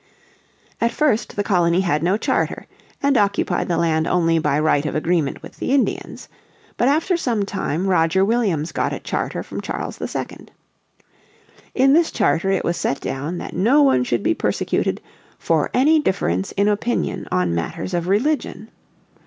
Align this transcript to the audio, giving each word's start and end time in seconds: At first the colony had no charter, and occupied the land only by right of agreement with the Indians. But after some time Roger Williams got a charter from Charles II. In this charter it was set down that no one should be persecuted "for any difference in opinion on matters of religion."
At 0.81 0.89
first 0.89 1.35
the 1.35 1.43
colony 1.43 1.81
had 1.81 2.01
no 2.01 2.17
charter, 2.17 2.65
and 3.03 3.15
occupied 3.15 3.67
the 3.67 3.77
land 3.77 4.07
only 4.07 4.39
by 4.39 4.59
right 4.59 4.83
of 4.87 4.95
agreement 4.95 5.43
with 5.43 5.57
the 5.57 5.73
Indians. 5.73 6.27
But 6.75 6.87
after 6.87 7.15
some 7.15 7.45
time 7.45 7.85
Roger 7.85 8.25
Williams 8.25 8.71
got 8.71 8.93
a 8.93 8.99
charter 8.99 9.43
from 9.43 9.61
Charles 9.61 10.01
II. 10.01 10.47
In 11.75 11.93
this 11.93 12.09
charter 12.09 12.49
it 12.49 12.65
was 12.65 12.77
set 12.77 12.99
down 12.99 13.37
that 13.37 13.55
no 13.55 13.83
one 13.83 14.03
should 14.03 14.23
be 14.23 14.33
persecuted 14.33 15.01
"for 15.37 15.69
any 15.71 15.99
difference 15.99 16.51
in 16.53 16.67
opinion 16.67 17.27
on 17.31 17.53
matters 17.53 17.93
of 17.93 18.07
religion." 18.07 18.69